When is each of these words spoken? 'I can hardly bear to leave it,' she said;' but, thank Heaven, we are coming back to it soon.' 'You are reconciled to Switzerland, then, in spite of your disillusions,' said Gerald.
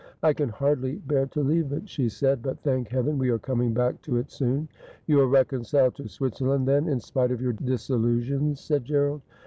'I 0.23 0.33
can 0.33 0.49
hardly 0.49 0.95
bear 0.95 1.27
to 1.27 1.43
leave 1.43 1.71
it,' 1.71 1.87
she 1.87 2.09
said;' 2.09 2.41
but, 2.41 2.59
thank 2.61 2.87
Heaven, 2.89 3.19
we 3.19 3.29
are 3.29 3.37
coming 3.37 3.71
back 3.71 4.01
to 4.01 4.17
it 4.17 4.31
soon.' 4.31 4.67
'You 5.05 5.19
are 5.19 5.27
reconciled 5.27 5.93
to 5.97 6.07
Switzerland, 6.09 6.67
then, 6.67 6.87
in 6.87 6.99
spite 6.99 7.29
of 7.29 7.39
your 7.39 7.53
disillusions,' 7.53 8.61
said 8.61 8.83
Gerald. 8.83 9.21